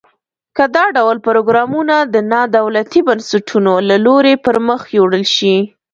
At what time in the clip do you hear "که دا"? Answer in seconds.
0.55-0.85